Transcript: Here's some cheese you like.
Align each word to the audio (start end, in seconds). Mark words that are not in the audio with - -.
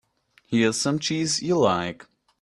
Here's 0.47 0.81
some 0.81 0.97
cheese 0.97 1.43
you 1.43 1.59
like. 1.59 2.07